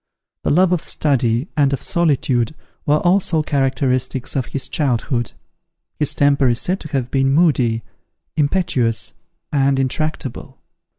The 0.43 0.49
love 0.49 0.71
of 0.71 0.81
study 0.81 1.47
and 1.55 1.73
of 1.73 1.81
solitude 1.83 2.55
were 2.87 2.97
also 3.01 3.43
characteristics 3.43 4.35
of 4.35 4.47
his 4.47 4.67
childhood. 4.67 5.33
His 5.99 6.15
temper 6.15 6.47
is 6.47 6.59
said 6.59 6.79
to 6.79 6.87
have 6.87 7.11
been 7.11 7.29
moody, 7.31 7.83
impetuous, 8.35 9.13
and 9.53 9.77
intractable. 9.77 10.57